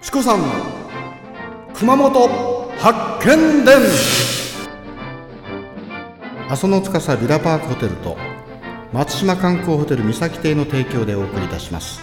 [0.00, 0.40] チコさん
[1.74, 2.28] 熊本
[2.78, 3.76] 発見伝
[6.48, 8.16] 阿蘇の司ビラパークホテルと
[8.92, 12.00] 松島観光ホテル三崎邸の提供でお送りいたします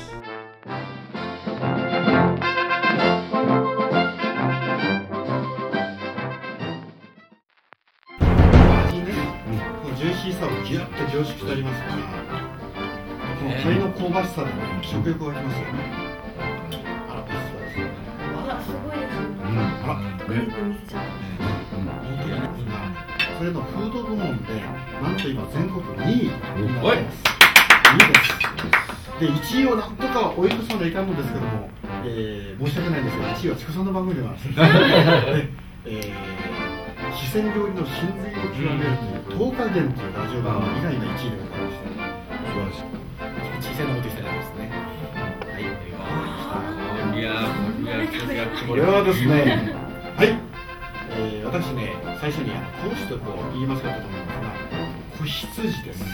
[9.97, 14.53] ジューシーさをギュッと凝縮してありますから、この鶏の香ばしさでね、
[14.83, 16.04] 食欲湧きますよね。
[20.35, 20.47] ね、
[22.59, 22.95] 今、
[23.37, 24.53] それのフード部門で、
[25.01, 25.15] なん。
[25.15, 27.23] と今、全国2位になってます。
[27.85, 28.35] 2位です。
[29.19, 29.95] で、1位をなん。
[29.95, 31.07] とか追い越さないかん。
[31.07, 31.69] のですけども、
[32.05, 33.05] えー、申し訳ないん。
[33.05, 33.85] ですが、1位は筑さん。
[33.85, 34.61] の番組ではあります。
[35.35, 35.49] で
[35.85, 36.45] えー
[37.15, 41.71] 四川料理の真髄を極めるという10日限というラジオ番組以外の1位でございま
[42.73, 42.85] して
[43.61, 44.59] 小さいのことしたらですね。
[45.45, 45.63] はい、
[47.13, 49.84] あいやー、いやー、これはですね、
[50.17, 50.29] はい、
[51.11, 53.19] えー、私ね、最初にあの講師と
[53.51, 56.05] 言いますかと思いますが、子羊です。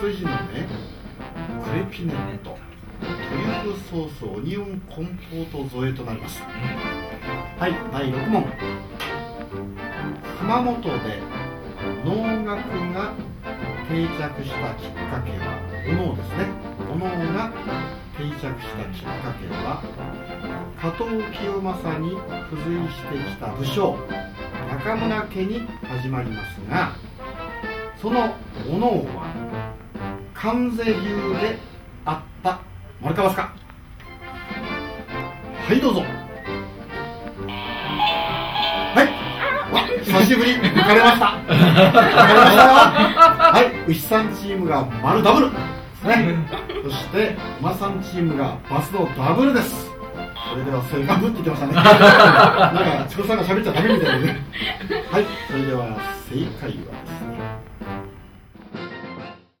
[0.00, 0.68] 子羊のね、
[1.64, 2.56] クレピネット、ト
[3.06, 6.40] リュフソースオニオンコンポート添えとなります。
[7.58, 8.44] はい、第6問。
[10.38, 10.90] 熊本で
[12.04, 13.14] 能楽が
[13.88, 16.46] 定着したきっかけは、お能ですね。
[16.88, 17.50] お能が
[18.16, 19.82] 定着したきっかけは、
[20.80, 23.96] 加藤清正に付随してきた武将
[24.70, 26.92] 中村家に始まりますが
[28.00, 28.34] その
[28.70, 29.32] お能は
[30.34, 30.92] 関西流
[31.40, 31.58] で
[32.04, 32.60] あった
[33.00, 33.54] 丸川すか
[35.66, 36.02] はいどうぞ。
[38.94, 41.26] はいわ久しぶり抜かれました。
[41.26, 41.54] 抜か
[42.28, 42.62] れました。
[43.52, 45.50] はい牛さんチームが丸ダブル。
[45.50, 46.36] ね
[46.84, 49.93] そして馬さんチームがバスのダブルです。
[50.54, 51.74] それでは正解ぶって言ってましたね。
[51.74, 51.84] なん
[53.02, 54.42] かチコさんが喋っちゃダメみたいなね。
[55.10, 55.86] はいそれでは
[56.30, 57.53] 正解はですね